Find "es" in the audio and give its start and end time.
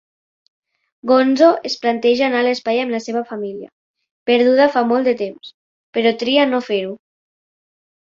1.71-1.75